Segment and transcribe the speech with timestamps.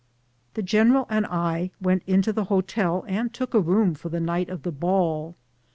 [0.55, 4.49] The general and I went into tlie hotel and took a room for the night
[4.49, 5.35] of the ball.